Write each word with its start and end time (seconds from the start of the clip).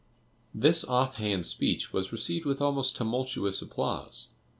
'"This 0.65 0.83
off 0.83 1.17
hand 1.17 1.45
speech 1.45 1.93
was 1.93 2.11
received 2.11 2.47
with 2.47 2.59
almost 2.59 2.95
tumultuous 2.97 3.61
applause. 3.61 4.29